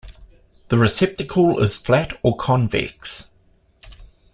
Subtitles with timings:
[0.69, 3.29] The receptacle is flat or convex.